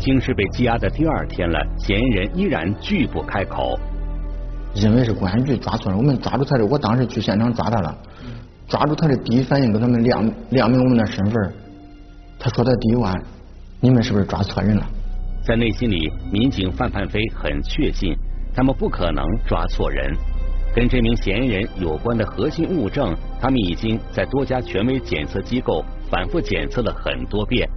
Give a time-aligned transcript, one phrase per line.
[0.00, 3.78] 已经是被羁押的第二天了，嫌疑人依然拒不开口。
[4.74, 7.94] 认为是公安局抓错了，我们抓住他的，我当时去现场抓他了，
[8.66, 11.52] 抓住他的第一反应跟他们亮亮明我们的身份。
[12.38, 13.14] 他说的第一话，
[13.78, 14.86] 你们是不是抓错人了？
[15.44, 18.16] 在内心里，民警范范飞很确信，
[18.54, 20.16] 他们不可能抓错人。
[20.74, 27.68] 跟这名嫌疑人有关的核心物证，他们已经在多家权威检测机构反复检测了很多遍，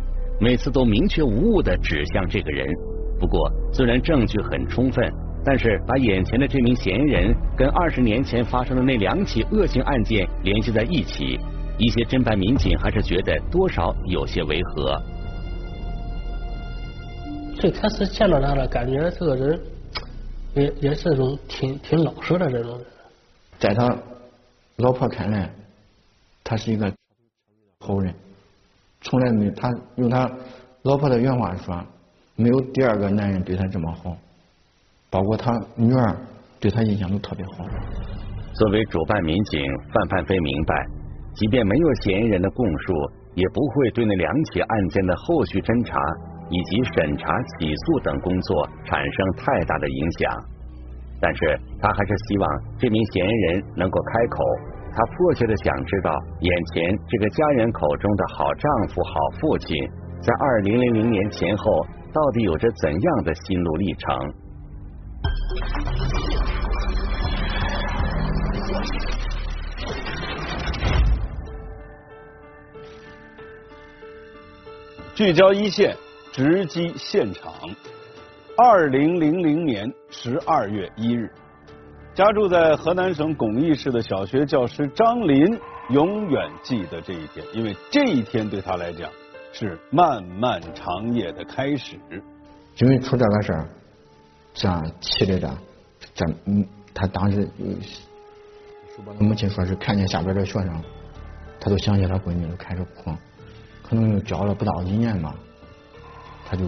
[0.43, 2.67] 每次都明确无误的指向这个人。
[3.17, 5.09] 不过，虽然证据很充分，
[5.45, 11.39] 但是把眼前的这名嫌疑人跟二十年前发生的那两起恶性案件联系在一起，
[11.77, 15.01] 一些侦办民警还是觉得多少有些违和。
[17.55, 19.57] 最开始见到他了，感觉这个人。
[20.55, 22.85] 也也是种挺挺老实的这种人，
[23.57, 23.97] 在他
[24.75, 25.49] 老婆看来，
[26.43, 26.93] 他是一个
[27.79, 28.13] 好人，
[29.03, 30.27] 从来没他用他
[30.81, 31.79] 老婆的原话说，
[32.35, 34.17] 没有第二个男人对他这么好，
[35.11, 36.17] 包括他女儿
[36.59, 37.63] 对他印象都特别好。
[38.53, 39.61] 作为主办民警，
[39.93, 40.87] 范范飞明白，
[41.35, 42.93] 即便没有嫌疑人的供述，
[43.35, 45.99] 也不会对那两起案件的后续侦查。
[46.49, 50.29] 以及审查、起诉等工作产生太大的影响，
[51.19, 52.45] 但是他还是希望
[52.77, 54.43] 这名嫌疑人能够开口。
[54.95, 59.75] 他迫切的想知道，眼前这个家人口中的好丈夫、好父亲，
[60.21, 64.33] 在二零零零年前后到底有着怎样的心路历程？
[75.15, 75.95] 聚焦一线。
[76.35, 77.53] 直击现场。
[78.57, 81.31] 二零零零年十二月一日，
[82.15, 85.59] 家住在河南省巩义市的小学教师张林
[85.89, 89.09] 永远记得这一天，因为这一天对他来讲
[89.51, 91.99] 是漫漫长夜的开始。
[92.77, 93.67] 因为出这个事儿，
[94.53, 95.49] 这样气的这，
[96.13, 96.63] 这嗯，
[96.93, 97.49] 他当时，
[98.95, 100.83] 他母亲说是看见下边的学生，
[101.59, 103.11] 他都想起他闺女，都开始哭，
[103.81, 105.33] 可能又教了不到一年吧。
[106.45, 106.65] 他就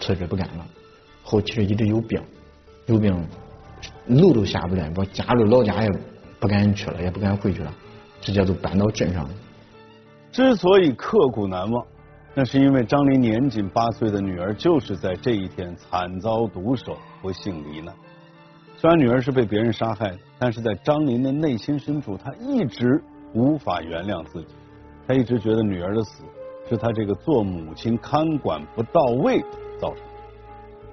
[0.00, 0.66] 辞职不干了，
[1.22, 2.22] 后期是一直有病，
[2.86, 3.14] 有病
[4.10, 5.90] 楼都下不来，我家里老家也
[6.38, 7.72] 不敢去了，也不敢回去了，
[8.20, 9.30] 直接就搬到镇上了。
[10.32, 11.84] 之所以刻骨难忘，
[12.34, 17.94] 那是因为张林年仅八岁的女儿就是在这一天惨遭毒手，不幸罹难。
[18.76, 23.02] 虽然女儿是被别人杀害的，但是在张林的内心深处，他一直
[23.34, 24.48] 无法原谅自己，
[25.06, 26.22] 他一直觉得女儿的死。
[26.68, 29.40] 是他这个做母亲看管不到位
[29.80, 30.02] 造成的，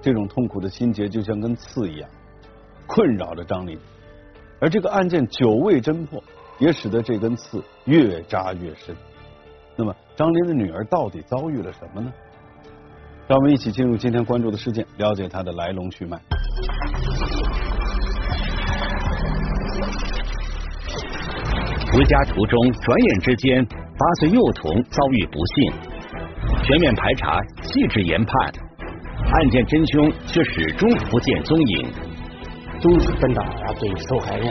[0.02, 2.10] 这种痛苦的心结就像根刺一样，
[2.88, 3.78] 困扰着张林。
[4.60, 6.20] 而这个案件久未侦破，
[6.58, 8.96] 也使得这根刺越扎越深。
[9.76, 12.12] 那么，张林的女儿到底遭遇了什么呢？
[13.28, 16.18] 让我们一起进入今天关注的事件，了解它的来龙去脉。
[21.92, 23.64] 回家途中，转眼之间。
[23.98, 25.72] 八岁幼童遭遇不幸，
[26.62, 28.52] 全面排查，细致研判，
[29.32, 32.07] 案件真凶却始终不见踪影。
[32.80, 34.46] 总是等到要对受害人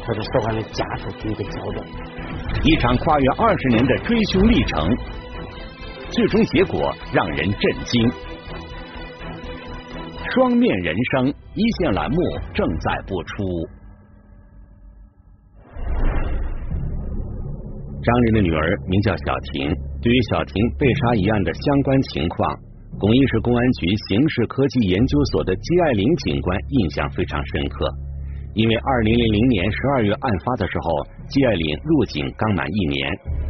[0.00, 1.82] 或者受害人家属的一个交代。
[2.64, 4.88] 一场跨越二十年的追凶历程，
[6.10, 8.10] 最终结果让人震惊。
[10.32, 12.16] 双面人生一线栏目
[12.54, 13.44] 正在播出。
[18.02, 19.70] 张林的女儿名叫小婷。
[20.02, 22.58] 对于小婷被杀一案的相关情况，
[23.00, 27.88] 巩义市公安局刑事科技研究所的季爱玲警官印象非常深刻。
[28.52, 30.92] 因为二零零零年十二月案发的时候，
[31.30, 33.08] 季爱玲入警刚满一年，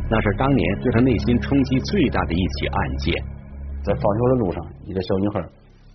[0.09, 3.13] 那是当年对她内心冲击最大的一起案件。
[3.83, 5.43] 在放学的路上，一个小女孩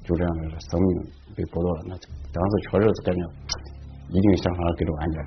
[0.04, 0.90] 就这样生命
[1.34, 1.96] 被剥夺了，那
[2.36, 3.24] 当时确实是感觉
[4.12, 5.18] 一定想法给这个案件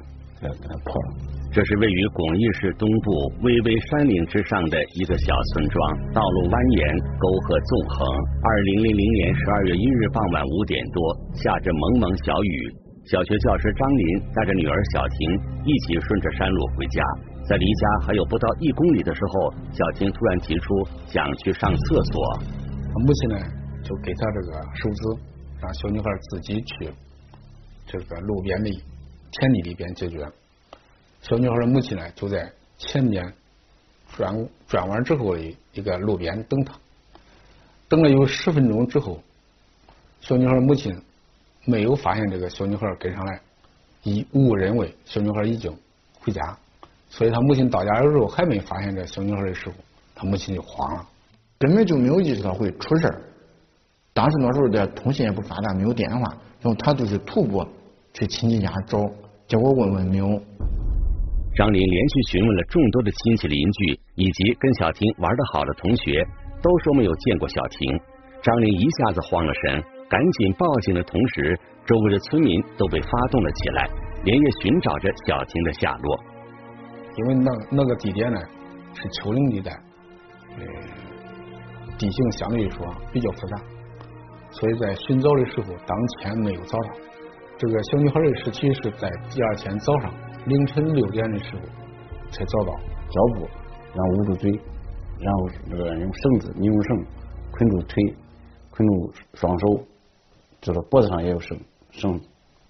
[0.42, 1.37] 给给他破了。
[1.50, 3.08] 这是位于巩义市东部
[3.40, 5.80] 巍巍山岭之上的一个小村庄，
[6.12, 6.84] 道路蜿蜒，
[7.16, 8.04] 沟壑纵横。
[8.44, 11.00] 二零零零年十二月一日傍晚五点多，
[11.40, 12.56] 下着蒙蒙小雨，
[13.08, 14.04] 小学教师张林
[14.36, 15.16] 带着女儿小婷
[15.64, 17.00] 一起顺着山路回家，
[17.48, 20.68] 在离家还有不到一公里的时候，小婷突然提出
[21.08, 22.44] 想去上厕所，
[22.92, 23.36] 他母亲呢
[23.80, 25.00] 就给他这个手指，
[25.64, 26.92] 让小女孩自己去
[27.88, 28.68] 这个路边的
[29.32, 30.20] 田地里边解决。
[31.20, 33.32] 小女孩的母亲呢，就在前面
[34.16, 36.74] 转转弯之后的一个路边等她。
[37.88, 39.20] 等了有十分钟之后，
[40.20, 40.94] 小女孩的母亲
[41.64, 43.40] 没有发现这个小女孩跟上来，
[44.02, 45.74] 以误认为小女孩已经
[46.20, 46.56] 回家，
[47.08, 49.74] 所以她母亲到家的时候还没发现这小女孩的时候，
[50.14, 51.08] 她母亲就慌了，
[51.58, 53.20] 根本就没有意识到会出事儿。
[54.12, 57.66] 当时那时候的通信也不发达，没有电话，然后他就是徒步
[58.12, 58.98] 去亲戚家找，
[59.46, 60.42] 结果问问没有。
[61.58, 66.24] 张林连续询问了众多的亲戚邻居以及跟小婷玩得好的同学，
[66.62, 68.00] 都说没有见过小婷。
[68.40, 73.90] 张林一下子慌了神，赶紧报警的同时，周围的村民都被发动了起来，
[74.22, 76.20] 连夜寻找着小婷的下落。
[77.16, 78.38] 因为那那个地点呢
[78.94, 79.72] 是丘陵地带，
[81.98, 83.56] 地形相对来说比较复杂，
[84.52, 86.90] 所以在寻找的时候，当天没有找到。
[87.58, 90.14] 这个小女孩的尸体是在第二天早上
[90.46, 91.60] 凌晨六点的时候
[92.30, 92.72] 才找到，
[93.10, 93.48] 胶布，
[93.94, 94.50] 然后捂住嘴，
[95.20, 97.04] 然后那个用绳子、尼龙绳
[97.50, 98.14] 捆住腿，
[98.70, 99.66] 捆住双手，
[100.60, 101.58] 就是脖子上也有绳
[101.90, 102.20] 绳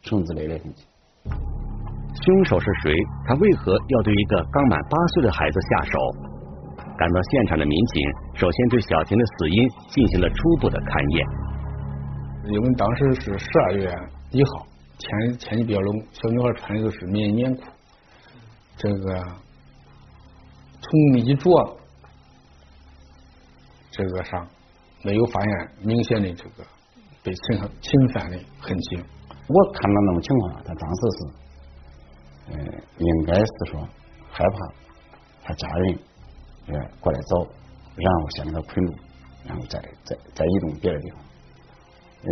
[0.03, 0.87] 绳子类的东西。
[1.29, 2.93] 凶手是谁？
[3.27, 5.99] 他为何要对一个刚满八岁的孩子下手？
[6.97, 8.03] 赶到现场的民警
[8.35, 11.27] 首先对小婷的死因进行了初步的勘验。
[12.51, 13.87] 因为当时是十二月
[14.31, 14.67] 一号，
[14.99, 17.63] 天天气比较冷，小女孩穿的都是棉棉裤。
[18.77, 19.25] 这个
[20.81, 21.77] 从衣着
[23.91, 24.47] 这个上
[25.03, 26.65] 没有发现明显的这个
[27.23, 28.97] 被侵侵犯的痕迹。
[29.49, 31.35] 我看到那种情况，他当时是。
[32.51, 32.57] 嗯，
[32.97, 33.87] 应该是说
[34.31, 34.75] 害怕
[35.43, 35.99] 他家人
[36.69, 37.47] 呃过来找，
[37.95, 38.95] 然后先给他捆住，
[39.45, 41.21] 然后再再再移动别的地方。
[42.23, 42.31] 呃，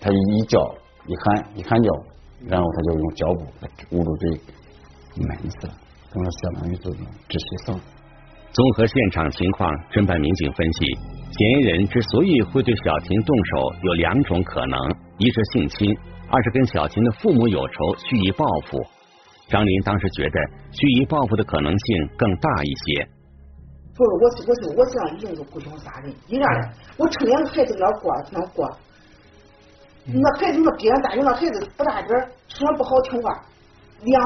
[0.00, 0.74] 他一叫
[1.06, 1.88] 一喊一喊叫，
[2.46, 4.30] 然后他就用胶布捂住嘴
[5.16, 5.74] 闷死了，
[6.12, 7.80] 可能相当于这种窒息死。
[8.52, 10.84] 综合现场情况，侦办民警分析，
[11.32, 14.78] 嫌疑人之所以会对小琴动手，有两种可能：
[15.18, 15.96] 一是性侵，
[16.28, 18.78] 二是跟小琴的父母有仇，蓄意报复。
[19.48, 20.38] 张林当时觉得
[20.70, 23.08] 蓄意报复的可能性更大一些。
[23.96, 26.14] 不是我，我是我这样已经是故意杀人。
[26.28, 28.70] 一样的，我成两个孩子那过那过，
[30.04, 32.18] 那孩子那爹大人那孩子不大点
[32.48, 33.30] 说不好听话，
[34.02, 34.22] 两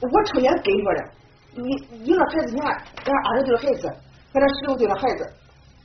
[0.00, 1.10] 我成天跟着的。
[1.56, 1.62] 你
[2.04, 3.88] 你那孩子你看，俺二十岁的孩子，
[4.32, 5.32] 和那十六岁的孩子，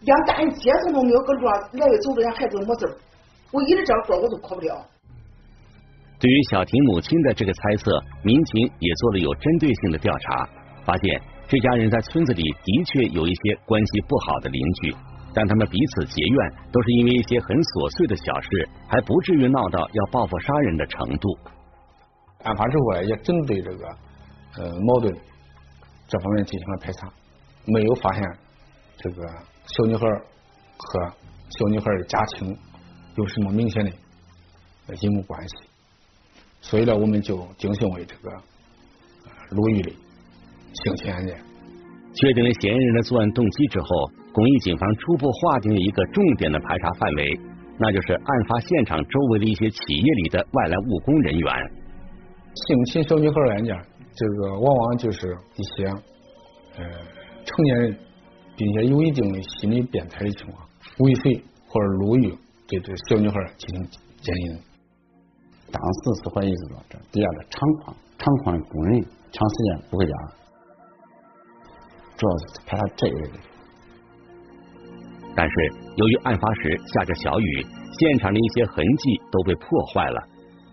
[0.01, 2.97] 连大人接触都没有，搁路上来回走着，连孩子都没字
[3.51, 4.85] 我一直这样做，我都哭不了。
[6.19, 7.91] 对于小婷母亲的这个猜测，
[8.23, 10.49] 民警也做了有针对性的调查，
[10.83, 14.93] 发现这家人在村子里的确有一些关系不好的邻居，
[15.33, 21.37] 但他们彼此结怨都是因为一些很琐碎的小事，还不至于闹到要报复杀人的程度。
[22.43, 23.87] 案发之后呢，也针对这个
[24.57, 25.13] 呃矛盾
[26.07, 27.11] 这方面进行了排查，
[27.65, 28.23] 没有发现
[28.97, 29.27] 这个
[29.65, 30.07] 小女孩
[30.77, 31.13] 和
[31.49, 32.57] 小女孩的家庭
[33.15, 33.91] 有什么明显的
[35.01, 35.55] 因果关系。
[36.61, 38.31] 所以呢，我们就定性为这个
[39.51, 39.91] 鲁豫的
[40.73, 41.37] 性侵案件。
[42.15, 47.39] 确定了嫌疑人的作案动机之后，巩义警方初步划定了一个重点的排查范围，
[47.79, 51.71] 那就是案发现场周围的一些企业里的外来务工人员。
[52.53, 53.75] 性侵小女孩案件，
[54.13, 55.85] 这个往往就是一些
[56.77, 56.85] 呃
[57.45, 57.97] 成年人，
[58.55, 60.67] 并且有一定的心理变态的情况，
[60.99, 63.87] 尾随或者鲁豫对这小女孩进行
[64.21, 64.59] 奸淫。
[65.71, 70.13] 当时是怀疑是说，这底下的厂矿厂矿的工人长时间不回家，
[72.17, 73.33] 主要是怕他这一类的。
[75.35, 75.53] 但是
[75.95, 77.65] 由于案发时下着小雨，
[77.99, 80.21] 现场的一些痕迹都被破坏了，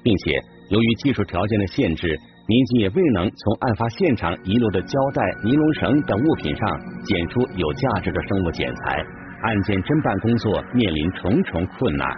[0.03, 9.05] 并且由于技术条件的限制，民警也未能从案发现场遗留的胶带、尼龙绳等物品上检出有价值的生物检材，
[9.43, 12.09] 案件侦办工作面临重重困难。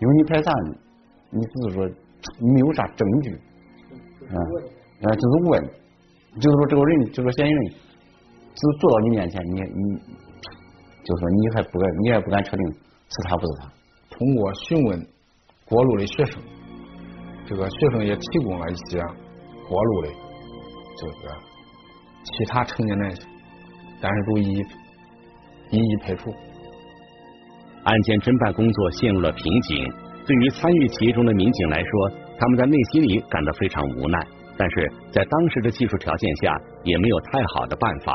[0.00, 0.52] 因为你排查，
[1.30, 1.86] 你只是说
[2.54, 3.30] 没有啥证据，
[4.30, 4.36] 啊，
[5.02, 5.62] 啊，就是问，
[6.40, 7.64] 就是说这个人，这个嫌疑人，
[8.54, 10.00] 只坐到你面前，你你，
[11.04, 13.70] 就说你还不敢，你还不敢确定是他不是他。
[14.10, 15.06] 通过询问
[15.64, 16.40] 过路的学生，
[17.46, 19.00] 这个学生也提供了一些
[19.68, 20.08] 过路的
[20.98, 21.34] 这个
[22.24, 23.18] 其他成年人，
[24.00, 24.62] 但是都一一
[25.70, 26.30] 一一排除。
[27.84, 29.92] 案件侦办工作陷入了瓶颈，
[30.24, 34.18] 对于参与其中的民警来说，他们在内心里感到非常无奈，
[34.56, 38.14] 但是在当时的技术条件下，也没有太好的办法，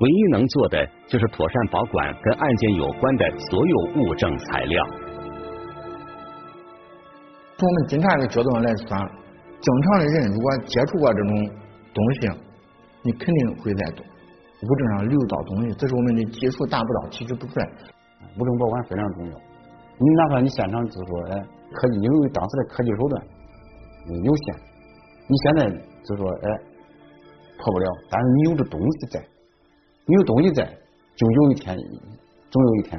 [0.00, 4.86] 唯一能做的就是妥善保管跟案件有关的所有物证材料。
[7.58, 11.50] 从我们警察的角度上来说，正常的人如果接触过这种
[11.92, 12.28] 东西，
[13.02, 17.66] 你肯定会在物证上留到东西，这是我们的技术达不到，提取不出来。
[18.38, 19.32] 物证保管非常重要，
[19.98, 23.22] 你哪怕你现场就是说，哎，科技因为当时的科技手段
[24.24, 24.54] 有限，
[25.26, 25.68] 你现在
[26.04, 26.48] 就说，哎，
[27.58, 29.20] 破不了，但是你有这东西在，
[30.10, 30.64] 你有东西在，
[31.14, 31.78] 就有一天，
[32.50, 32.98] 总有一天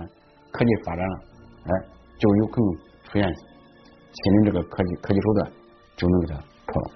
[0.50, 1.20] 科技发展了，
[1.66, 1.72] 哎，
[2.18, 3.24] 就有可能出现
[4.14, 5.52] 新的这个科技科技手段，
[5.98, 6.92] 就能给它破了。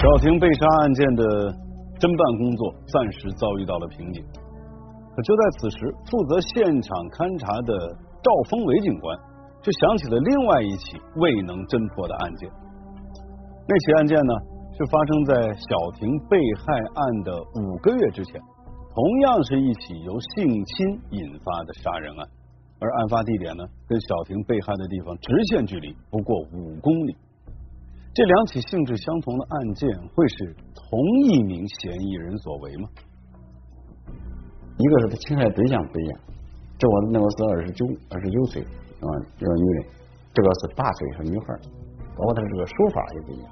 [0.00, 1.52] 小婷被杀案件的
[1.98, 4.24] 侦办工作暂时遭遇到了瓶颈，
[5.16, 7.74] 可就在此时，负责现场勘查的
[8.22, 9.18] 赵峰伟警官
[9.62, 12.48] 却想起了另外一起未能侦破的案件。
[13.66, 14.34] 那起案件呢，
[14.76, 18.40] 是发生在小婷被害案的五个月之前，
[18.94, 22.28] 同样是一起由性侵引发的杀人案，
[22.80, 27.16] 而案发地点呢，跟小婷被害的地方直线距离不过五公里。
[28.14, 32.88] 这两起性质相同的案件，会是同一名嫌疑人所为吗？
[34.76, 36.20] 一个是他侵害对象不一样，
[36.78, 39.86] 这我那个是二十九二十九岁啊，这个女人，
[40.34, 41.46] 这个是八岁是女孩，
[42.16, 43.50] 包括他这个手法也不一样。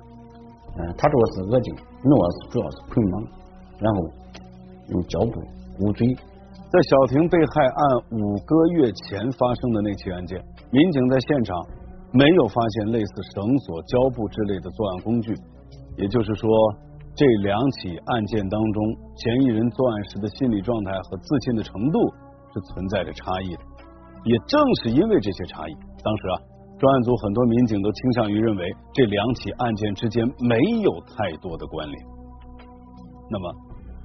[0.78, 3.22] 嗯，他这个是恶警，那个主要是捆绑，
[3.78, 3.98] 然后
[4.88, 5.40] 用胶布
[5.80, 6.06] 捂嘴。
[6.08, 7.80] 在小婷被害案
[8.12, 10.40] 五个月前发生的那起案件，
[10.70, 11.56] 民警在现场。
[12.12, 15.32] 没有发现类似绳索、胶布之类的作案工具，
[15.96, 16.50] 也就是说，
[17.14, 18.82] 这两起案件当中，
[19.14, 22.12] 嫌疑人作案时的心理状态和自信的程度
[22.52, 23.62] 是存在着差异的。
[24.24, 26.36] 也正是因为这些差异，当时啊，
[26.80, 32.02] 专案组很多民警都倾向于认为这两起案件之间没有太多的关联。
[33.28, 33.52] 那么，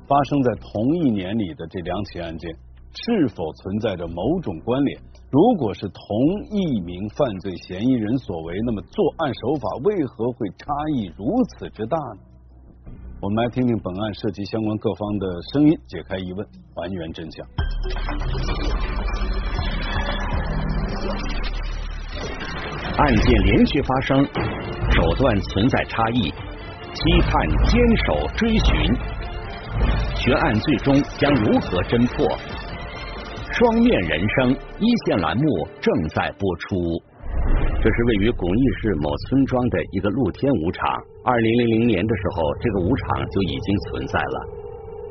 [0.05, 2.51] 发生在同一年里的这两起案件，
[2.91, 4.99] 是否存在着某种关联？
[5.31, 6.03] 如果是同
[6.51, 10.65] 一名犯罪嫌疑人所为，那么作案手法为何会差
[10.95, 11.25] 异如
[11.57, 12.19] 此之大呢？
[13.21, 17.47] 我们来听听本案涉及相关各方的声音，解开疑问，还原真相。
[22.97, 24.23] 案件连续发生，
[24.89, 26.31] 手段存在差异，
[26.93, 27.75] 期盼坚
[28.07, 28.95] 守追寻，
[30.15, 32.25] 悬案最终将如何侦破？
[33.51, 35.43] 双面人生一线栏目
[35.81, 36.95] 正在播出。
[37.83, 40.87] 这是位于巩义市某村庄的一个露天舞场。
[41.25, 44.37] 二零零零年的时候，这个舞场就已经存在了。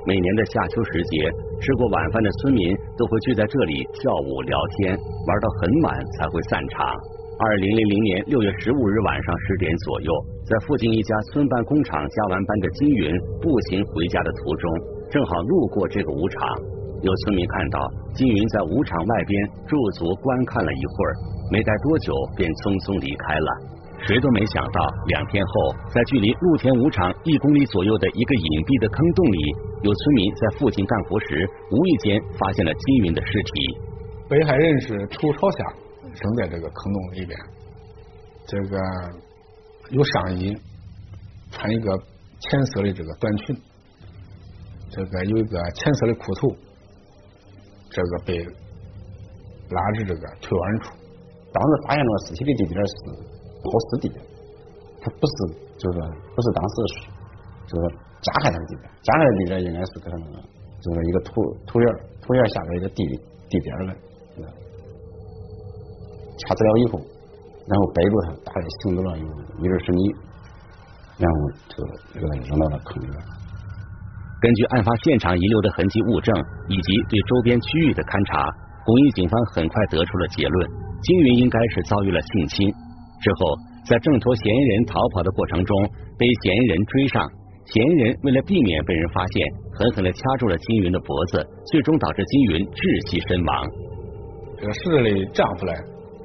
[0.06, 1.28] 每年的夏秋时节，
[1.60, 6.88] 吃过晚饭的村民都会聚在这里跳舞聊天，玩到很晚才会散场。
[7.36, 10.12] 二零零零年六月十五日晚上十点左右，
[10.46, 13.10] 在附近一家村办工厂加完班的金云
[13.42, 14.70] 步行回家的途中，
[15.10, 16.46] 正好路过这个舞场。
[17.02, 21.10] 有村民看到金云在舞场外边驻足观看了一会儿，
[21.50, 23.50] 没待多久便匆匆离开了。
[24.06, 29.38] 谁都没想到，两天后，在距离露天舞场一公里左右的一个隐蔽的坑洞里，
[29.82, 31.42] 有村民在附近干活时，
[31.74, 33.50] 无意间发现了金云的尸体。
[34.30, 35.58] 被害人是头朝下
[36.20, 37.38] 扔在这个坑洞里边，
[38.46, 38.78] 这个
[39.90, 40.56] 有上衣，
[41.50, 41.96] 穿一个
[42.40, 43.56] 浅色的这个短裙，
[44.90, 46.56] 这个有一个浅色的裤头。
[47.90, 48.38] 这个被
[49.70, 50.90] 拉至这个腿弯处，
[51.52, 52.92] 当时发现这个尸体的地点是
[53.62, 54.18] 抛尸地点，
[55.00, 55.98] 他不是就是
[56.34, 56.94] 不是当时是
[57.68, 60.42] 就是加害他的地点，加害的地点应该是搁那个
[60.80, 61.30] 就是一个土
[61.68, 61.88] 土院
[62.20, 63.06] 土院下边一个地
[63.48, 63.96] 地边儿
[66.46, 67.00] 掐死了以后，
[67.66, 69.24] 然后逮住他大概行走了有
[69.60, 70.12] 一二十米，
[71.18, 71.36] 然后
[71.68, 71.76] 就
[72.20, 73.16] 给他扔到了坑里边。
[74.40, 76.34] 根据案发现场遗留的痕迹物证
[76.68, 78.44] 以及对周边区域的勘查，
[78.84, 80.68] 巩义警方很快得出了结论：
[81.00, 82.68] 金云应该是遭遇了性侵。
[83.24, 83.56] 之后，
[83.88, 85.72] 在挣脱嫌疑人逃跑的过程中，
[86.20, 87.24] 被嫌疑人追上，
[87.72, 89.40] 嫌疑人为了避免被人发现，
[89.72, 91.40] 狠狠的掐住了金云的脖子，
[91.72, 93.64] 最终导致金云窒息身亡。
[94.60, 95.72] 这个死者的丈夫呢，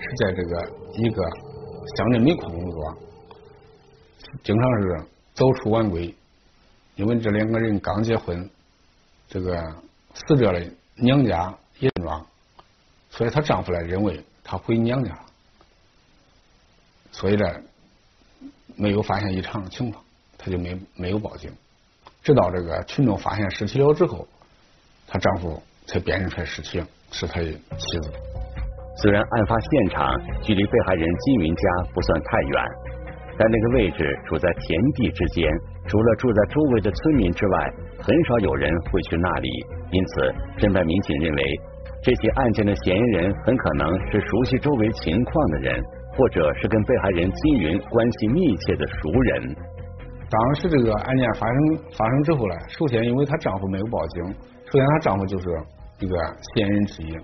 [0.01, 1.24] 是在这个一个
[1.96, 2.98] 乡镇煤矿工作，
[4.44, 6.13] 经常是早出晚归。
[6.96, 8.50] 因为这两个人刚结婚，
[9.27, 9.74] 这个
[10.13, 12.25] 死者的娘家也庄，
[13.10, 15.25] 所以她丈夫呢认为她回娘家了，
[17.12, 17.46] 所以呢
[18.75, 20.03] 没有发现异常的情况，
[20.38, 21.51] 她就没没有报警。
[22.22, 24.27] 直到这个群众发现尸体了之后，
[25.08, 28.29] 她丈夫才辨认出来尸体是他的妻子。
[29.01, 31.63] 虽然案发现场距离被害人金云家
[31.94, 32.65] 不算太远。
[33.38, 35.50] 但那个位置处在田地之间，
[35.88, 39.50] 除了住在周围的村民之外，很少有人会去那里。
[39.91, 41.44] 因此，侦办民警认为，
[42.03, 45.82] 这起案件的嫌疑人很可能是熟悉周围情况的人，
[46.18, 49.56] 或者是跟被害人金云关系密切的熟人。
[50.29, 51.58] 当时这个案件发生
[51.98, 54.24] 发生之后呢，首先因为她丈夫没有报警，
[54.68, 55.48] 首先她丈夫就是
[56.00, 56.15] 一个
[56.56, 57.18] 嫌疑人之一。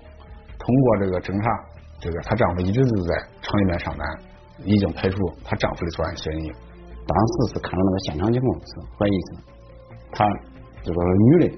[0.66, 1.46] 通过这个侦查，
[2.02, 4.02] 这个她丈夫一直都在厂里面上班。
[4.64, 6.48] 已经排除她丈夫的作案嫌疑。
[6.48, 9.28] 当时是看到那个现场情况是怀疑是，
[10.10, 10.24] 她
[10.82, 11.48] 这个女的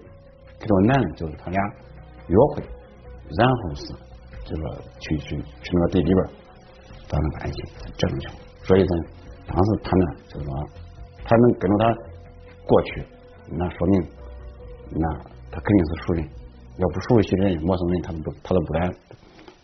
[0.58, 1.62] 跟这个男的，就是他俩
[2.26, 2.62] 约会，
[3.38, 3.94] 然后是
[4.44, 6.26] 这个去去去那个地里边
[7.08, 7.64] 把那个案件
[7.96, 8.28] 证明。
[8.64, 8.94] 所以呢，
[9.46, 10.52] 当时他们就是说，
[11.24, 11.94] 他能跟着他
[12.66, 13.06] 过去，
[13.46, 14.10] 那说明
[14.90, 15.08] 那
[15.52, 16.28] 他肯定是熟人，
[16.78, 18.94] 要不熟悉的人、陌生人，他都不他都不敢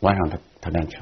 [0.01, 0.99] 晚上他他敢去。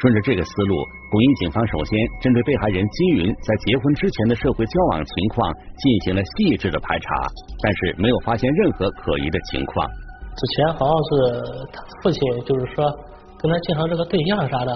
[0.00, 0.76] 顺着这个思路，
[1.10, 7.26] 公安警方首先针对被害人金云在结婚之前的社会交往情况进行了细致的排查，
[7.62, 9.86] 但是没有发现任何可疑的情况。
[10.36, 12.86] 之前好像是他父亲，就是说
[13.38, 14.72] 跟他介绍这个对象啥的，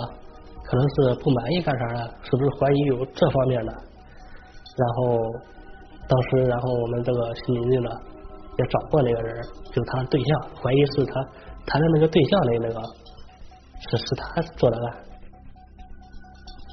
[0.64, 3.72] 可能是不满意干啥的，是不是怀疑有这方面的？
[3.72, 5.18] 然后
[6.08, 7.90] 当时，然后我们这个刑警呢
[8.58, 11.14] 也找过那个人，就是他的对象，怀疑是他
[11.66, 12.80] 他的那个对象的那个
[13.88, 14.96] 是是他做的案。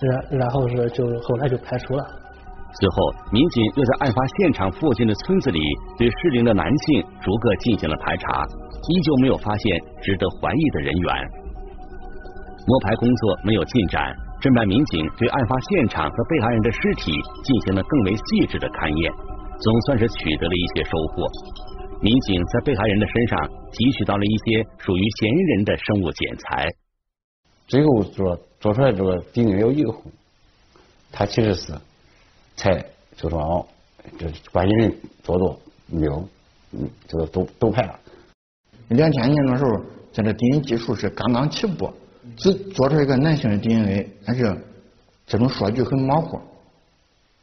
[0.01, 2.03] 然然后是就后来就排除了。
[2.71, 5.59] 随后，民警又在案发现场附近的村子里
[5.97, 8.45] 对适龄的男性逐个进行了排查，
[8.87, 11.13] 依旧没有发现值得怀疑的人员。
[12.67, 17.11] 摸排工作没有进展，侦办民警对案发现场和被害人的尸体
[17.43, 19.11] 进行了更为细致的勘验，
[19.61, 21.27] 总算是取得了一些收获。
[22.01, 26.67] 民警在被害人的身上提取到了一些属于嫌疑人的生物检材。
[27.67, 28.39] 最后做。
[28.61, 30.03] 做出来这个 DNA 有以后，
[31.13, 31.71] 他其实是
[32.57, 32.85] 才
[33.15, 33.65] 就说哦，
[34.17, 36.27] 这关系人做做没有，
[36.73, 37.97] 嗯，这个都都排了。
[38.89, 41.89] 两千年的时候，咱这 DNA 技术是刚刚起步，
[42.35, 44.61] 只做出一个男性的 DNA，但是
[45.25, 46.37] 这种数据很模糊，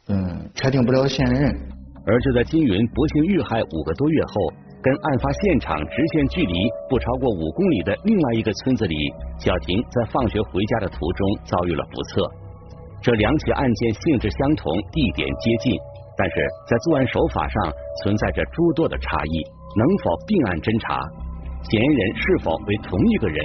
[0.09, 1.59] 嗯，确定不了嫌疑人。
[2.07, 4.53] 而就在金云不幸遇害五个多月后。
[4.79, 6.53] 跟案发现场直线距离
[6.87, 8.95] 不超过五公里的另外一个村子里，
[9.37, 12.21] 小婷在放学回家的途中遭遇了不测。
[13.01, 15.75] 这两起案件性质相同，地点接近，
[16.15, 16.35] 但是
[16.69, 19.43] 在作案手法上存在着诸多的差异，
[19.75, 21.01] 能否并案侦查？
[21.63, 23.43] 嫌疑人是否为同一个人？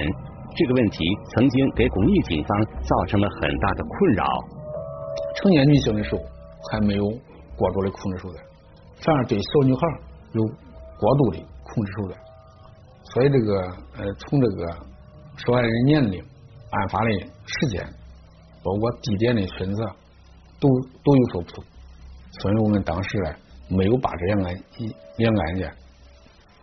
[0.55, 4.23] 这个问题曾经给巩义警方造成了很大的困扰。
[5.35, 6.21] 成年女性的时候
[6.71, 7.03] 还没有
[7.57, 8.37] 过多的控制手段，
[9.03, 9.79] 反而对小女孩
[10.33, 10.43] 有。
[10.95, 12.19] 过度的控制手段，
[13.11, 13.59] 所以这个
[13.97, 14.65] 呃，从这个
[15.35, 16.23] 受害人年龄、
[16.69, 17.09] 案发的
[17.45, 17.83] 时间，
[18.63, 19.83] 包括地点的选择，
[20.61, 20.69] 都
[21.03, 21.63] 都有所不同。
[22.39, 23.35] 所以我们当时呢，
[23.67, 24.55] 没有把这两个案
[25.17, 25.73] 两个案件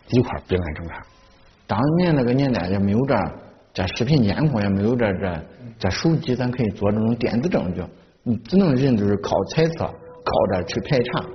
[0.09, 1.03] 一块并案侦查。
[1.67, 3.15] 当年那个年代也没有这
[3.75, 5.45] 这视频监控，也没有这这
[5.79, 7.85] 这手机，咱可以做这种电子证据，
[8.23, 11.27] 你只能人就是靠猜测，靠着去排查。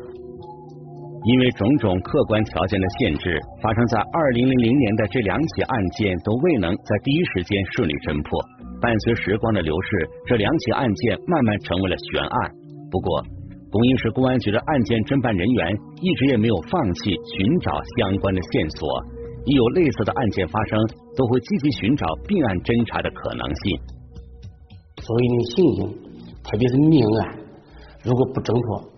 [1.26, 8.38] 因为种种客观条件的限制，发生在二零零零年的这两起案件都未能在第一时间顺利侦破。
[8.80, 9.90] 伴随时光的流逝，
[10.28, 12.52] 这两起案件慢慢成为了悬案。
[12.92, 13.26] 不过，
[13.72, 18.86] 公英市公安局的案件侦办人员一直也没有放弃寻找相关的线索。
[19.46, 20.78] 一有类似的案件发生，
[21.18, 23.64] 都会积极寻找并案侦查的可能性。
[25.02, 25.80] 所谓的刑警，
[26.46, 27.34] 特别是命案，
[28.06, 28.94] 如果不侦破。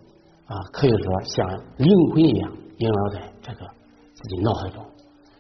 [0.47, 1.45] 啊，可以说像
[1.77, 3.65] 灵魂一样萦绕在这个
[4.13, 4.81] 自己脑海中，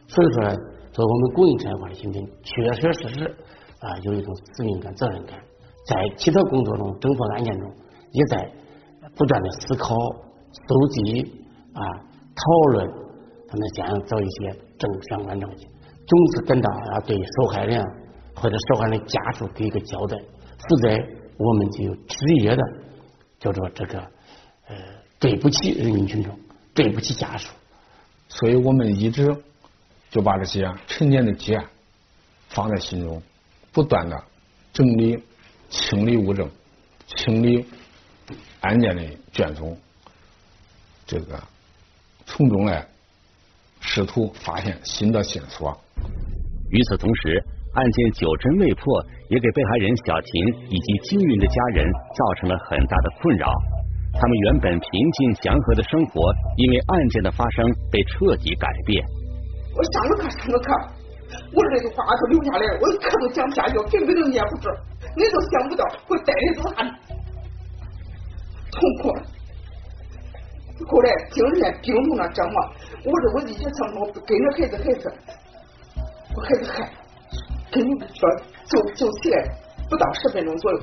[0.05, 0.43] 所以说，
[0.91, 3.35] 作为我们公益产业化的刑警，确确实实
[3.79, 5.39] 啊有一种使命感、责任感，
[5.87, 7.71] 在其他工作中、侦破案件中，
[8.11, 8.51] 也在
[9.15, 11.21] 不断的思考、搜集
[11.73, 11.81] 啊、
[12.35, 12.87] 讨论，
[13.47, 15.65] 他们想要找一些证相关证据，
[16.05, 17.81] 总是等到要对受害人
[18.35, 20.89] 或者受害人家属给一个交代，否则
[21.37, 22.61] 我们就有职业的
[23.39, 23.99] 叫做这个
[24.67, 24.75] 呃。
[25.19, 26.39] 对不起人民群众，
[26.73, 27.49] 对不起家属，
[28.29, 29.35] 所以我们一直
[30.11, 31.65] 就把这些陈年的积案
[32.49, 33.21] 放在心中，
[33.71, 34.23] 不断的
[34.73, 35.23] 整理、
[35.69, 36.49] 清理物证、
[37.07, 37.65] 清理
[38.61, 39.77] 案件的卷宗，
[41.05, 41.43] 这个
[42.25, 42.83] 从中呢
[43.79, 45.75] 试图发现新的线索。
[46.69, 50.29] 与此同时，案件久侦未破，也给被害人小琴
[50.69, 53.51] 以及金云的家人造成了很大的困扰。
[54.13, 59.03] 他们原本平静祥和的生活，因为案件的发生被彻底改变。
[59.75, 60.73] 我上个课上个课，
[61.53, 64.69] 我这句话都留下来，我一课都讲不下去，根本都念不住，
[65.15, 66.89] 你都想不到会带来多大的
[68.71, 69.13] 痛苦。
[70.87, 72.55] 后来经人家病痛的折磨，
[73.03, 75.13] 我说我一些伤痛跟着孩子孩子，
[76.35, 76.89] 我孩子害，
[77.71, 78.29] 跟你说
[78.65, 79.43] 就就起来
[79.89, 80.79] 不到十分钟左右，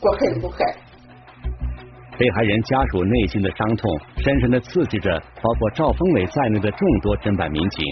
[0.00, 0.58] 我孩子都害。
[2.18, 7.86] 被害人家属内心的伤痛，深深的刺激着包括赵峰伟在内的众多侦办民警。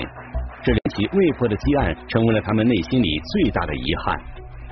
[0.64, 4.18] 这两起未破的积案，成为了他们内心里最大的遗憾。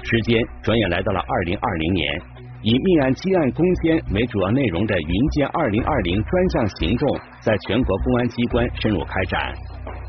[0.03, 2.21] 时间转眼来到了二零二零年，
[2.62, 9.55] 以命案积案攻坚为主要内容的“云剑二零二零”专项行动，在全国公安机关深入开展。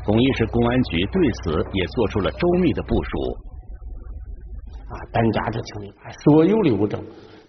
[0.04, 3.10] 巩义市公安局对此也做出了周密的部署。
[4.90, 7.00] 啊，担架这清理，所有的物证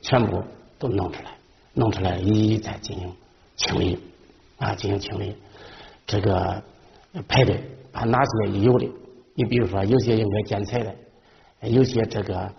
[0.02, 0.44] 全部
[0.80, 1.32] 都弄出来，
[1.78, 3.14] 弄出来一一再进行
[3.56, 4.00] 清理，
[4.58, 5.36] 啊，进行清理。
[6.08, 6.64] 这个
[7.28, 7.62] 排队，
[7.92, 8.90] 把哪些有的，
[9.36, 10.96] 你比如说有些应该剪彩的，
[11.70, 12.52] 有些这个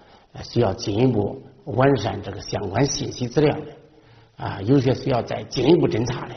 [0.45, 6.35] 需要进一步完善这个相关信息资料的，啊，有些需要再进一步侦查的，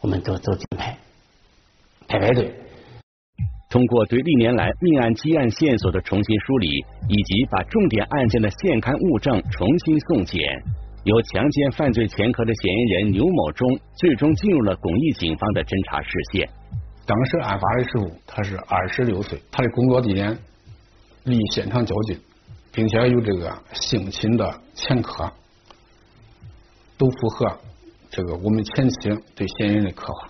[0.00, 0.98] 我们都都进排，
[2.08, 2.52] 排排队。
[3.68, 6.68] 通过对历年来命案积案线索的重新梳理，
[7.08, 10.40] 以及把重点案件的现勘物证重新送检，
[11.06, 16.50] 有强奸犯罪前科的嫌疑人牛某忠最终进入了巩义警方的侦查视线。
[17.06, 20.36] 当时案发的时候，他是二十六岁，他的工作地点
[21.22, 22.18] 离现场较近，
[22.72, 25.30] 并且有这个性侵的前科，
[26.98, 27.56] 都符合
[28.10, 28.96] 这个我们前期
[29.36, 30.28] 对嫌疑人的刻画。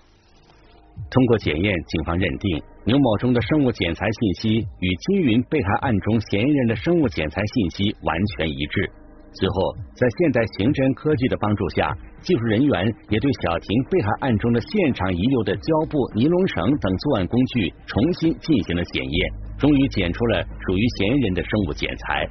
[1.08, 8.92] 通过检验，警方认定牛某忠的生物检材信息与金云被害案中嫌疑人的生物检材信息完全一致。
[9.38, 11.92] 随后，在现代刑侦科技的帮助下，
[12.24, 19.18] 技术人员也对小婷被害案中的现场遗留的胶布、尼龙绳等作案工具重新进行了检验，
[19.58, 22.24] 终于检出了属于嫌疑人的生物检材。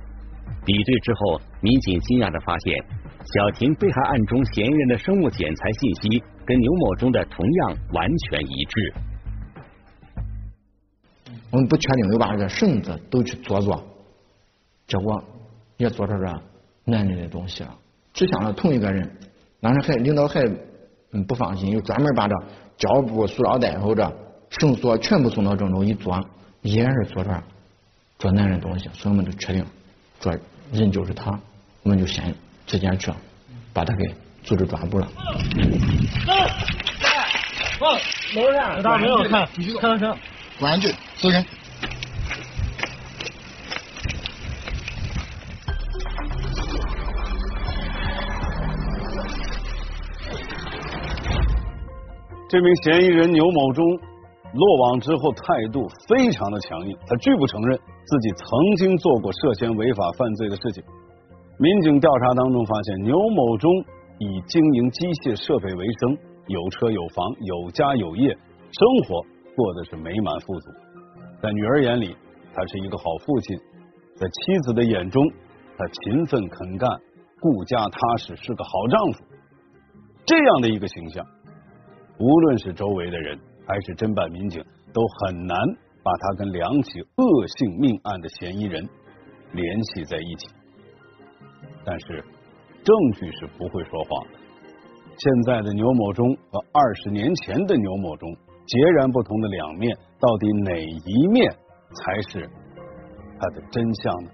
[0.65, 2.73] 比对之后，民警惊讶的发现，
[3.21, 8.93] 小婷被害案中嫌疑人的生物检材信息跟牛某中的同样完全一致。
[11.51, 13.83] 我们不确定，又把这个绳子都去做做，
[14.87, 15.23] 结果
[15.77, 16.41] 也做出了
[16.85, 17.75] 男人的东西了，
[18.13, 19.09] 指向了同一个人。
[19.59, 20.41] 当时还领导还
[21.27, 22.35] 不放心，又专门把这
[22.77, 24.15] 胶布、塑料袋或者
[24.49, 26.23] 绳索全部送到郑州一做，
[26.61, 27.43] 依然是做这
[28.19, 29.65] 做男人东西，所以我们就确定
[30.19, 30.31] 这
[30.71, 31.31] 人就是他，
[31.83, 32.33] 我们就先
[32.67, 33.11] 直接去
[33.73, 34.05] 把他给
[34.43, 35.07] 组织抓捕了。
[36.25, 36.49] 走，来，
[37.79, 37.97] 放，
[38.35, 39.47] 楼上，大没有看，
[39.81, 40.15] 看车，
[40.59, 41.43] 公安局，走人。
[52.55, 53.85] 这名嫌疑人牛某忠
[54.53, 60.81] 落网之后，态度非常的强硬，他拒不承认自己曾经做过涉嫌违法犯罪的事情。
[61.59, 63.69] 民警调查当中发现，牛某忠
[64.19, 69.19] 以经营机械设备为生，有车有房，有家有业，生活
[69.53, 70.69] 过得是美满富足。
[71.41, 72.15] 在女儿眼里，
[72.53, 73.57] 他是一个好父亲；
[74.15, 75.21] 在妻子的眼中，
[75.77, 76.89] 他勤奋肯干，
[77.41, 79.25] 顾家踏实，是个好丈夫。
[80.25, 81.25] 这样的一个形象。
[82.17, 85.57] 无论是周围的人，还是侦办民警，都很难
[86.01, 88.87] 把他跟两起恶性命案的嫌疑人
[89.51, 90.47] 联系在一起。
[91.83, 92.23] 但是，
[92.83, 94.39] 证据是不会说谎的。
[95.17, 98.33] 现在的牛某忠和二十年前的牛某忠
[98.65, 102.49] 截然不同的两面，到底哪一面才是
[103.39, 104.31] 他的真相呢？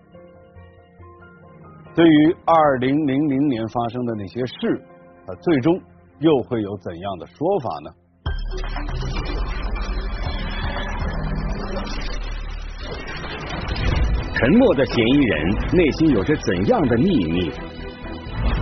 [1.96, 4.82] 对于二零零零年发生的那些事，
[5.26, 5.82] 他最终。
[6.22, 7.92] 又会有怎样的说法呢？
[14.34, 17.52] 沉默的嫌疑人内心有着怎样的秘密？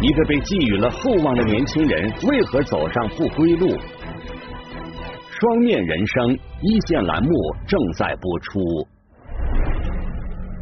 [0.02, 3.68] 一个被寄予了厚望的年轻人为何走上不归路？
[3.68, 7.30] 双面人生一线栏目
[7.68, 8.60] 正在播出。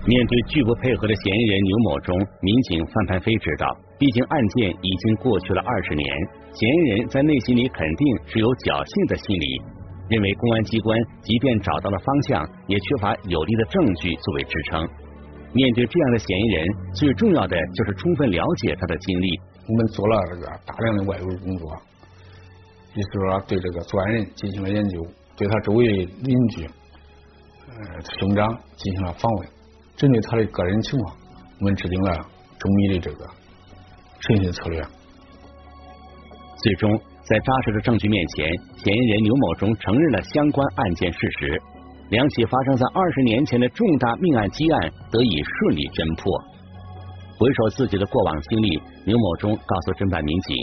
[0.08, 3.68] 面对拒不配合的嫌疑人牛某忠，民警范攀飞知道。
[4.00, 6.08] 毕竟案件已经过去了二十年，
[6.54, 9.62] 嫌疑人在内心里肯定是有侥幸的心理，
[10.08, 14.88] 认为公安机关即便找到了方向，也缺乏有力的证据作为支撑。
[15.52, 19.28] 面对这样的嫌疑人，最重要的就是充分了解他的经历。
[19.68, 21.68] 我们做了这个大量的外围工作，
[22.96, 25.86] 也是说对这个作案人进行了研究，对他周围
[26.24, 27.84] 邻居、呃
[28.20, 29.50] 兄长进行了访问，
[29.98, 31.18] 针对他的个人情况，
[31.60, 32.14] 我们制定了
[32.58, 33.26] 中医的这个。
[34.20, 34.82] 审讯策略。
[36.64, 36.90] 最终，
[37.24, 41.62] 在扎实的证据面前，嫌疑人牛某忠承认了相关案件事实，
[42.10, 46.34] 两起发生在二十年前的重大命案积案得以顺利侦破。
[47.38, 50.58] 回首自己的过往经历，牛某忠告诉侦办民警：，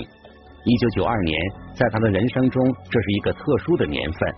[0.65, 1.39] 一九九二年，
[1.75, 4.35] 在他的人生中，这是一个特殊的年份。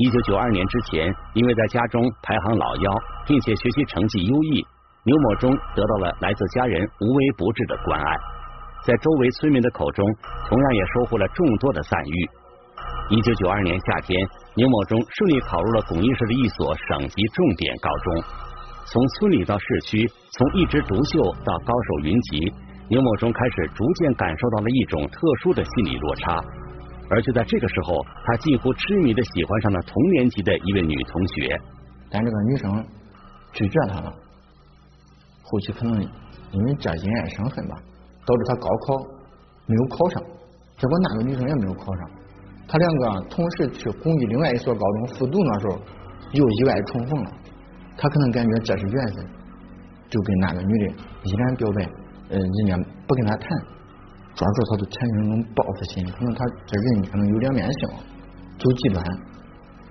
[0.00, 2.90] 一九九二年之前，因为在家中排行老幺，
[3.26, 4.64] 并且学习成绩优异。
[5.04, 8.16] 牛某忠得到了来自家人无微不至的关爱，
[8.82, 10.08] 在周围村民的口中，
[10.48, 12.30] 同样也收获了众多的赞誉。
[13.10, 14.16] 一九九二年夏天，
[14.54, 18.24] 牛某忠顺利考入了巩义市的一所省级重点高中。
[18.86, 22.50] 从村里到市区，从一枝独秀到高手云集，
[22.88, 26.40] 牛某中开始逐渐感受到了一种特殊的心理落差。
[27.10, 31.60] 而就在这个时候，他近乎痴迷的喜欢上了同年级的一位女同学，
[32.08, 32.86] 但这个女生
[33.52, 34.14] 拒绝他了。
[35.42, 36.00] 后期可能
[36.52, 37.76] 因为这因爱生恨吧，
[38.24, 38.94] 导致他高考
[39.66, 40.22] 没有考上，
[40.78, 42.10] 结果那个女生也没有考上。
[42.68, 45.82] 他两个同时去巩义另外一所高中复读那时候，
[46.32, 47.32] 又意外重逢了。
[47.96, 49.26] 他可能感觉这是缘分，
[50.08, 50.94] 就跟那个女的
[51.24, 51.82] 依然表白，
[52.28, 52.76] 呃，人家
[53.08, 53.48] 不跟他谈，
[54.40, 56.10] 抓住他都产生那种报复心理。
[56.12, 57.88] 可能他这人可能有两面性，
[58.58, 59.04] 走极端。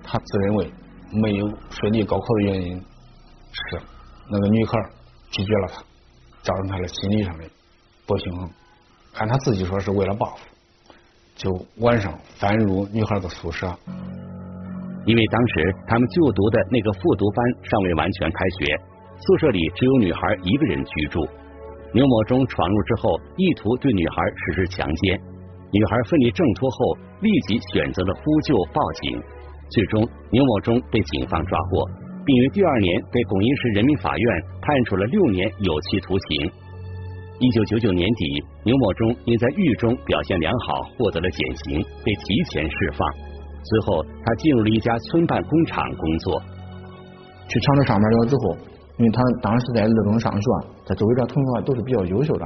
[0.02, 0.72] 他自认为
[1.12, 2.76] 没有顺利高考的原因
[3.52, 3.80] 是
[4.28, 4.72] 那个女孩
[5.30, 5.82] 拒绝了他，
[6.42, 7.44] 造成他的心理上的
[8.08, 8.50] 不平衡。
[9.18, 10.48] 按他自己说是为了报复。
[11.36, 13.66] 就晚上翻入女孩的宿舍，
[15.06, 18.76] 因为当时他们就读的那个复读班尚未完全开学，
[19.16, 21.26] 宿舍里只有女孩一个人居住。
[21.92, 25.20] 牛某忠闯入之后，意图对女孩实施强奸，
[25.72, 29.20] 女孩奋力挣脱后，立即选择了呼救报警。
[29.70, 31.84] 最终，牛某忠被警方抓获，
[32.24, 36.50] 并于第二年被巩义市人民法院判处了六年有期徒刑。
[37.40, 43.08] 一九九九年底，牛某忠因在狱中表现良好，获得了减刑，被提前释放。
[43.62, 46.40] 随后，他进入了一家村办工厂工作。
[47.48, 48.56] 去厂子上班了之后，
[49.00, 52.44] 因为他当时在二中上学，他周围的同学都是比较优秀的，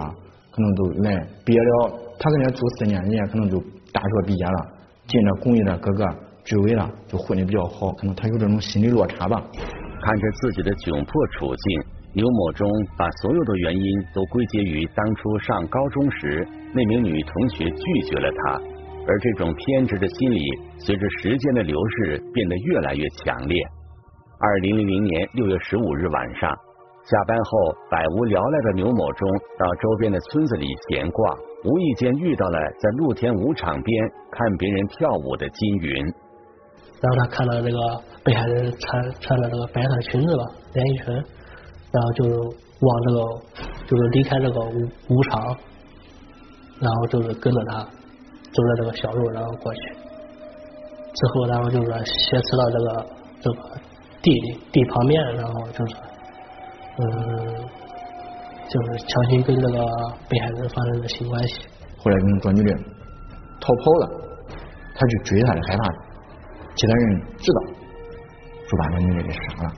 [0.53, 1.93] 可能都来毕业了。
[2.17, 3.59] 他在那住四年，人家可能就
[3.93, 4.67] 大学毕业了，
[5.09, 6.07] 进了工业的各个
[6.45, 7.91] 职位了，就混的比较好。
[7.99, 9.43] 可能他有这种心理落差吧。
[10.01, 11.83] 看着自己的窘迫处境。
[12.15, 13.83] 刘某忠把所有的原因
[14.15, 18.53] 都归结于当初上高中时那名女同学拒绝了他，
[19.09, 20.39] 而这种偏执的心理
[20.79, 23.61] 随着时间的流逝变得越来越强烈。
[24.45, 29.27] 二零零零年六月十五日晚上，下班后百无聊赖的牛某忠
[29.59, 37.79] 到周边的村子里闲逛，无意间遇到了在露天舞场边看别人跳舞的金云，然后他看到这个
[38.23, 41.07] 被害人穿穿的这个白色裙子吧，连衣裙。
[41.95, 43.19] 然后就往这个，
[43.87, 44.75] 就是离开这个舞
[45.09, 45.57] 舞场，
[46.83, 49.81] 然后就是跟着他走着这个小路，然后过去。
[51.15, 53.07] 之后，然后就是挟持到这个
[53.41, 53.57] 这个
[54.25, 55.95] 地地旁边，然后就是
[56.97, 57.05] 嗯，
[58.69, 59.79] 就是强行跟这个
[60.29, 61.61] 被害人发生了性关系。
[61.99, 62.75] 后来跟这女的
[63.61, 64.05] 逃跑了，
[64.95, 65.85] 他去追她的，害怕
[66.75, 67.61] 其他人知道，
[68.71, 69.73] 就把那女的给杀了。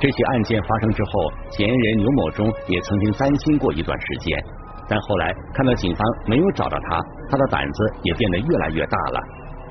[0.00, 1.10] 这起案件发生之后，
[1.50, 4.44] 嫌疑人牛某忠也曾经担心过一段时间，
[4.88, 9.20] 但后来看到警方没有找到他，他的胆子也变得越来越大了。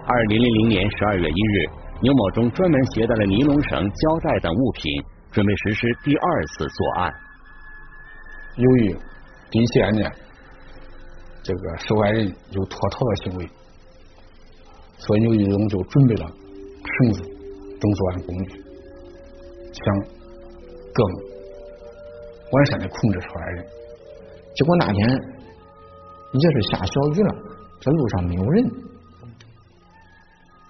[0.06, 1.70] 二零零零年十二月一日，
[2.02, 4.92] 牛某忠专门携带了尼龙绳、胶带等物品，
[5.32, 7.14] 准备实施第二次作案。
[8.56, 8.96] 由于
[9.50, 10.12] 第一起案件
[11.44, 13.50] 这个受害人有脱逃的行为，
[14.98, 18.64] 所以牛一忠就准备了绳子等作案工具，
[19.74, 20.18] 想。
[20.98, 21.06] 更
[22.52, 23.66] 完善的控制受害人，
[24.56, 25.08] 结果那天
[26.32, 27.36] 也是下小雨了，
[27.80, 28.66] 这路上没有人，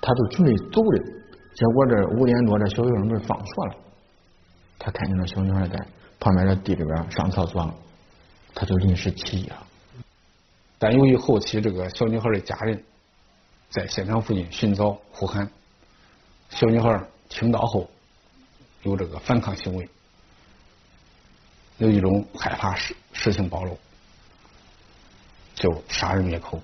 [0.08, 1.04] 他就准备走的，
[1.54, 3.76] 结果这五点多，这小学生们放学了，
[4.80, 5.78] 他看见那小女孩在
[6.18, 7.76] 旁边的地里边上厕所了，
[8.56, 9.68] 他就临时起意了。
[10.80, 12.82] 但由于后期这个小女孩的家人
[13.70, 15.52] 在现场附近寻找呼喊，
[16.52, 17.90] 小女孩听到后
[18.84, 19.90] 有这个反抗行为。
[21.80, 23.78] 有一种害怕事事情暴露，
[25.54, 26.62] 就杀人灭口。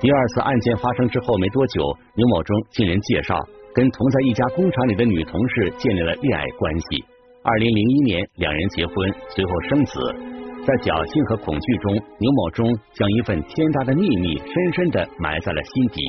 [0.00, 1.80] 第二次案件发生之后没多久，
[2.14, 3.38] 牛某忠经人介绍，
[3.74, 7.04] 跟同在一家工厂里的女同事建立了恋爱关系。
[7.42, 8.94] 二零零一年，两人结婚，
[9.30, 9.94] 随后生子。
[10.64, 12.64] 在侥幸和恐惧中，牛某忠
[12.96, 16.00] 将一份天大的秘密深深的埋在了心底。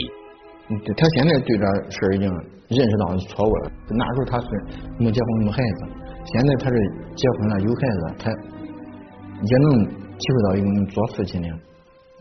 [0.96, 2.32] 他现在对这事已经
[2.72, 3.72] 认识到错误了。
[3.92, 4.48] 那时候他是
[4.98, 5.80] 没结婚没孩子。
[6.24, 6.76] 现在他是
[7.16, 11.48] 结婚了有孩子，他也能体会到一种做父亲的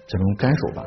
[0.07, 0.85] 这种感受吧。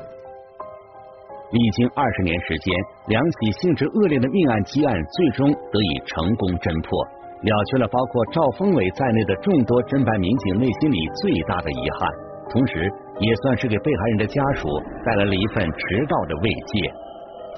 [1.50, 2.76] 历经二十年时间，
[3.08, 6.92] 两起性质恶劣的命案积案最终得以成功侦破，
[7.40, 12.04] 了却了包括赵峰伟在内的众多侦办民警内心里最大的遗憾，
[12.52, 12.92] 同时
[13.24, 14.68] 也算是给被害人的家属
[15.08, 16.92] 带来了一份迟到的慰藉。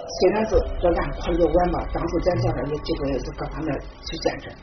[0.06, 3.74] 虽然是这案破的比较晚吧，当时咱家边也经过也是各方面
[4.06, 4.54] 去见证。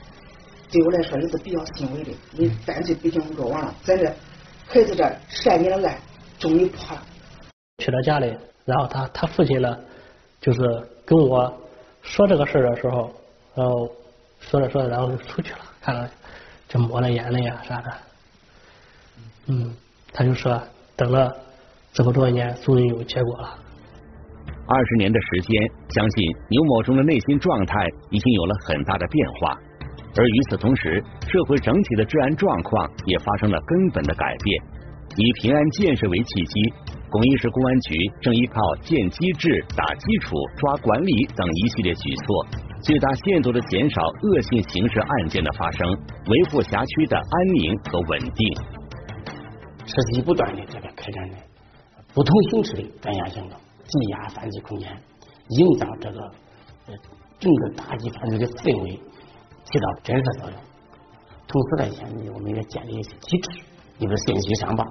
[0.70, 4.06] 对我来说也是比较欣慰的，你犯罪毕竟做完了，咱这
[4.70, 5.98] 孩子这善年的案
[6.38, 7.02] 终于破了。
[7.78, 8.34] 去他家里，
[8.66, 9.78] 然后他他父亲呢，
[10.40, 10.60] 就是
[11.06, 11.50] 跟我
[12.02, 13.10] 说这个事儿的时候，
[13.54, 13.90] 然后
[14.40, 16.10] 说着说着，然后就出去了，看了
[16.68, 17.92] 就抹了眼泪啊啥的。
[19.46, 19.72] 嗯，
[20.12, 20.60] 他就说
[20.96, 21.32] 等了
[21.92, 23.56] 这么多年，终于有结果了。
[24.68, 29.56] 二十年的时间，相信牛某中的内心状态已经有了很大的变化，
[30.16, 34.62] 而与此同时，社会整体的治安状况也发生了根本的改变。
[35.16, 36.74] 以平安建设为契机，
[37.16, 42.46] 巩义市公安局正依靠建机制、打基础、抓管理等一系列举措，
[42.82, 45.88] 最大限度的减少恶性刑事案件的发生，
[46.28, 48.46] 维护辖区的安宁和稳定。
[49.86, 51.36] 持续不断的这个开展的
[52.12, 53.58] 不同形式的专项行动。
[53.86, 54.90] 挤压犯罪空间，
[55.48, 56.20] 营造这个
[56.88, 56.94] 呃
[57.38, 60.60] 整个打击犯罪的氛围，起到震慑作用。
[61.48, 63.60] 同时呢，现在我们也建立一些机制，
[64.00, 64.84] 一个信息上报、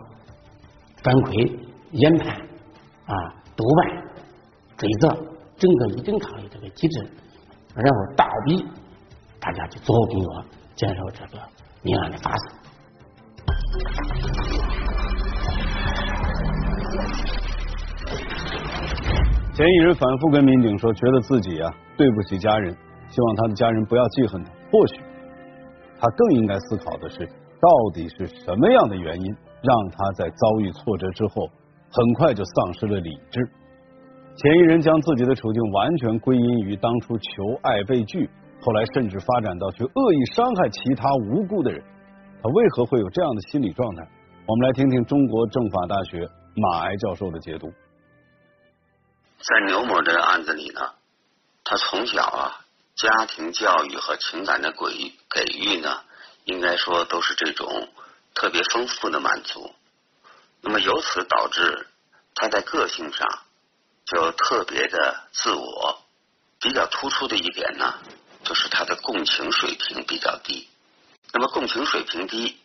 [1.04, 1.56] 反馈、
[1.92, 2.36] 研判
[3.06, 3.16] 啊、
[3.56, 4.04] 督办、
[4.78, 5.08] 追责，
[5.58, 7.00] 整个一整套的这个机制，
[7.74, 8.66] 然后倒逼
[9.40, 10.46] 大家去做好工作，
[10.76, 11.42] 减少这个
[11.82, 12.52] 命案的发生。
[19.54, 22.76] 嫌疑人反复跟民警说，觉得自己啊对不起家人，
[23.08, 24.52] 希望他的家人不要记恨他。
[24.70, 25.02] 或许
[25.98, 31.48] 他更应该思考的是，到底是什么样的原因，让他在遭遇挫折之后，
[31.96, 33.40] 很快就丧失了理智。
[34.36, 37.32] 嫌疑人将自己的处境完全归因于当初求
[37.64, 38.30] 爱被拒，
[38.62, 41.82] 后来甚至发展到去恶意伤害其他无辜的人。
[42.44, 44.06] 他为何会有这样的心理状态？
[44.46, 47.72] 我们来听听中国政法大学马挨教授的解读。
[49.40, 50.82] 在牛某这个案子里呢，
[51.64, 52.60] 他从小啊，
[52.96, 55.90] 家庭教育和情感的给给予呢，
[56.44, 57.88] 应该说都是这种
[58.34, 59.72] 特别丰富的满足。
[60.66, 61.88] 那么由此导致
[62.34, 63.28] 他在个性上
[64.06, 66.02] 就特别的自我。
[66.60, 68.00] 比较突出的一点呢，
[68.44, 70.68] 就是他的共情水平比较低。
[71.32, 72.60] 那么共情水平低，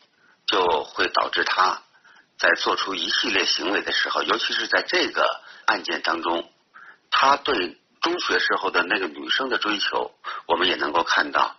[0.47, 1.83] 就会导致他
[2.39, 5.23] 在做出一系列行为的时候，尤其是在这个
[5.67, 6.51] 案件当中。
[7.11, 10.15] 他对中学时候的那个女生的追求，
[10.47, 11.57] 我们也能够看到，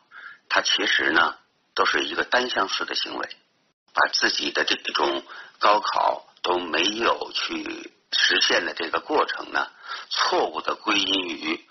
[0.49, 1.35] 他其实呢
[1.75, 3.29] 都是一个单相思的行为，
[3.93, 5.23] 把自己的这种
[5.59, 9.67] 高考都没有去实现的这个过程呢，
[10.09, 11.65] 错误的归因于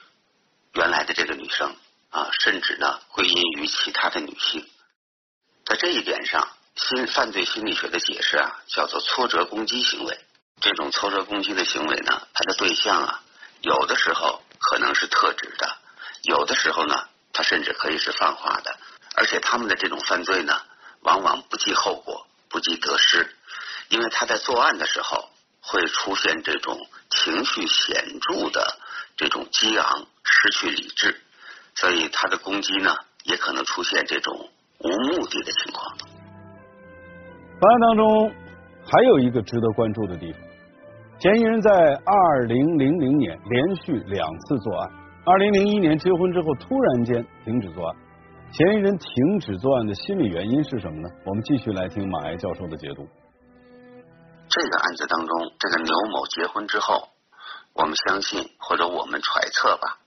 [0.75, 1.75] 原来的这个女生
[2.11, 4.69] 啊，甚至呢归因于其他的女性。
[5.65, 10.19] 在这一点上，心犯罪心理学的解释啊，叫做挫折攻击行为。
[10.61, 13.23] 这种挫折攻击的行为呢，它的对象啊。
[13.63, 15.77] 有的时候可能是特指的，
[16.23, 18.79] 有的时候呢，他甚至可以是泛化的，
[19.17, 20.63] 而且他们的这种犯罪呢，
[21.01, 23.37] 往往不计后果，不计得失，
[23.91, 25.29] 因为他在作案的时候
[25.61, 26.79] 会出现这种
[27.11, 28.65] 情绪显著的
[29.17, 31.15] 这种激昂、失去理智，
[31.75, 34.35] 所以他的攻击呢，也可能出现这种
[34.79, 35.95] 无目的的情况。
[37.61, 38.33] 本案当中
[38.87, 40.41] 还有一个值得关注的地方。
[41.19, 44.91] 嫌疑人在二零零零年连续两次作案，
[45.27, 47.97] 二零零一年结婚之后突然间停止作案。
[48.53, 51.09] 嫌疑人停止作案的心理原因是什么呢？
[51.27, 53.07] 我们继续来听马爱教授的解读。
[54.51, 57.09] 这个案子当中，这个牛某结婚之后，
[57.73, 59.99] 我们相信或者我们揣测吧，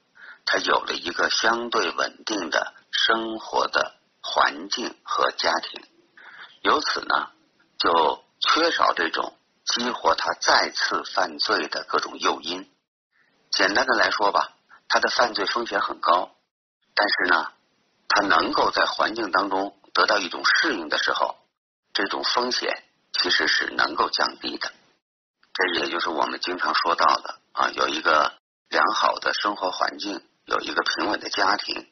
[0.46, 5.82] 他有了一个相对稳定的生活的环境和家庭，
[6.62, 7.32] 由此呢
[7.78, 9.34] 就缺少这种。
[9.66, 12.70] 激活他再次犯罪的各种诱因。
[13.50, 14.58] 简单的来说吧，
[14.90, 16.36] 他的犯罪风险很高，
[16.94, 17.54] 但是呢，
[18.10, 21.38] 他能够在环境当中得到一种适应的时候，
[21.94, 22.84] 这种风险
[23.14, 24.72] 其实是能够降低的。
[25.54, 28.34] 这也就是我们经常说到的啊，有一个
[28.70, 31.86] 良好的生活环境，有一个平稳的家庭，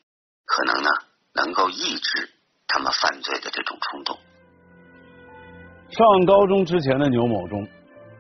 [0.46, 0.90] 可能呢
[1.34, 2.30] 能够抑制
[2.68, 4.18] 他们犯罪的这种冲动。
[5.90, 7.64] 上高中之前的牛某中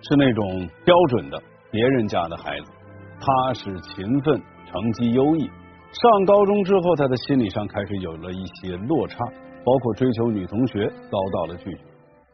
[0.03, 1.41] 是那种标准的
[1.71, 2.71] 别人家的孩子，
[3.19, 4.41] 踏实勤奋，
[4.71, 5.49] 成绩优异。
[5.93, 9.17] 上高中之后，他的心理上开始有了一些落差，
[9.65, 11.90] 包括追求女同学遭到了拒绝。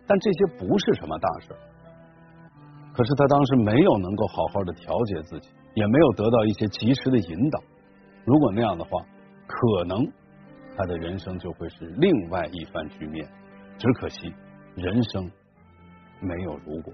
[0.07, 1.49] 但这些不是什么大事。
[2.93, 7.61] 可是他当时没有能够好好的调节自己，也没有得到一些及时的引导。
[8.25, 8.89] 如果那样的话，
[9.45, 10.11] 可能
[10.75, 13.27] 他的人生就会是另外一番局面。
[13.77, 14.33] 只可惜。
[14.75, 15.31] 人生
[16.21, 16.93] 没有如果。